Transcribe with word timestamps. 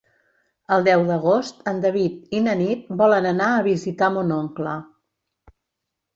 El 0.77 0.85
deu 0.85 1.03
d'agost 1.09 1.61
en 1.71 1.81
David 1.83 2.33
i 2.39 2.39
na 2.47 2.57
Nit 2.63 2.89
volen 3.03 3.29
anar 3.35 3.51
a 3.59 3.61
visitar 3.69 4.11
mon 4.19 4.35
oncle. 4.41 4.75